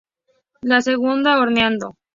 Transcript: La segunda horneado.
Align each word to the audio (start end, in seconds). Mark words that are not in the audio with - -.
La 0.63 0.81
segunda 0.81 1.37
horneado. 1.39 1.95